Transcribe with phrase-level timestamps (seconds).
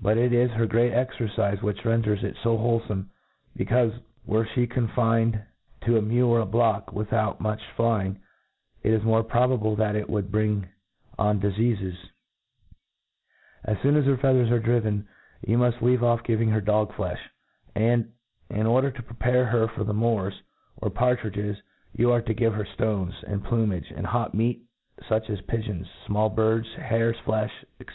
[0.00, 3.08] But it is' her great exetcifc which renders it fo wholcfojne
[3.58, 5.42] j becaufe, were flie confined,
[5.82, 8.20] to a mew or to a block, without much flying,
[8.82, 10.66] it is more than probable that it would bring
[11.18, 11.94] on difeafesi
[13.62, 15.06] As fdon as her feathers are driven,
[15.46, 17.18] ydii rtiuft leave off giving her dog's flefli;
[17.74, 18.10] and,
[18.48, 20.40] in order to ^prepare her for the moors,
[20.78, 21.58] or partridges,
[21.94, 24.62] you arc to give her ftones, and plumage, and hot meat,
[25.02, 27.50] fuch as pigeons, fmall birds, hare's flefli, ^
[27.80, 27.86] &c.